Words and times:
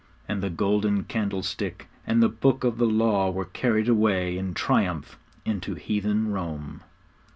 And 0.27 0.41
the 0.41 0.49
golden 0.49 1.03
candlestick 1.03 1.87
and 2.07 2.23
the 2.23 2.27
Book 2.27 2.63
of 2.63 2.79
the 2.79 2.87
Law 2.87 3.29
were 3.29 3.45
carried 3.45 3.87
away 3.87 4.35
in 4.35 4.55
triumph 4.55 5.15
into 5.45 5.75
heathen 5.75 6.31
Rome. 6.31 6.81